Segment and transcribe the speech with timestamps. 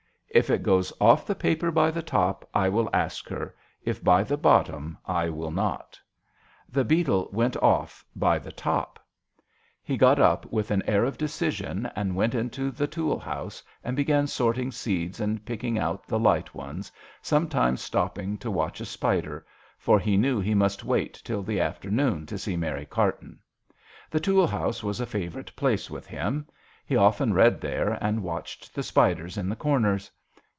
[0.41, 3.53] "If it goes off the paper by the top I will ask her
[3.83, 5.99] if by the bottom I will not."
[6.69, 8.79] The beetle went off by the 3 .26 JOHN SHERMAN.
[8.85, 9.05] top.
[9.83, 13.97] He got up with an air of decision and went into the tool house and
[13.97, 19.45] began sorting seeds and picking out the light ones, sometimes stopping to watch a spider;
[19.77, 23.37] for he knew he must wait till the afternoon to see Mary Carton.
[24.09, 26.47] The tool house was a favourite place with him.
[26.85, 30.09] He often read there and watched the spiders in the corners.